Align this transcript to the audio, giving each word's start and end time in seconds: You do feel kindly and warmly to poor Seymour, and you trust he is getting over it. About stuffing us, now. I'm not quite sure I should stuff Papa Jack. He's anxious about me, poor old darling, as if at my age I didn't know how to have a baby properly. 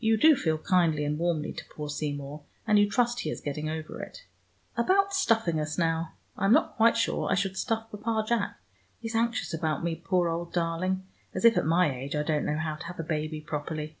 You 0.00 0.16
do 0.16 0.34
feel 0.34 0.58
kindly 0.58 1.04
and 1.04 1.20
warmly 1.20 1.52
to 1.52 1.64
poor 1.66 1.88
Seymour, 1.88 2.42
and 2.66 2.80
you 2.80 2.90
trust 2.90 3.20
he 3.20 3.30
is 3.30 3.40
getting 3.40 3.70
over 3.70 4.02
it. 4.02 4.26
About 4.76 5.14
stuffing 5.14 5.60
us, 5.60 5.78
now. 5.78 6.14
I'm 6.36 6.52
not 6.52 6.74
quite 6.76 6.96
sure 6.96 7.30
I 7.30 7.36
should 7.36 7.56
stuff 7.56 7.88
Papa 7.92 8.24
Jack. 8.26 8.56
He's 8.98 9.14
anxious 9.14 9.54
about 9.54 9.84
me, 9.84 9.94
poor 9.94 10.28
old 10.28 10.52
darling, 10.52 11.06
as 11.32 11.44
if 11.44 11.56
at 11.56 11.64
my 11.64 11.94
age 11.96 12.16
I 12.16 12.24
didn't 12.24 12.46
know 12.46 12.58
how 12.58 12.74
to 12.74 12.86
have 12.86 12.98
a 12.98 13.04
baby 13.04 13.40
properly. 13.40 13.96